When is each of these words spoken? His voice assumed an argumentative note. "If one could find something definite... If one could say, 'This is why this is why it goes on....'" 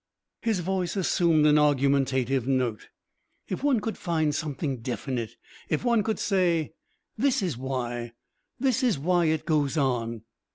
His 0.41 0.61
voice 0.61 0.95
assumed 0.95 1.45
an 1.45 1.59
argumentative 1.59 2.47
note. 2.47 2.87
"If 3.47 3.63
one 3.63 3.79
could 3.79 3.99
find 3.99 4.33
something 4.33 4.77
definite... 4.81 5.35
If 5.69 5.85
one 5.85 6.01
could 6.01 6.17
say, 6.17 6.73
'This 7.19 7.43
is 7.43 7.55
why 7.55 8.13
this 8.59 8.81
is 8.81 8.97
why 8.97 9.25
it 9.25 9.45
goes 9.45 9.77
on....'" 9.77 10.23